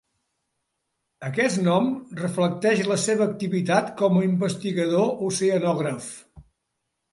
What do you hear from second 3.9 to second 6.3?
com a investigador oceanògraf.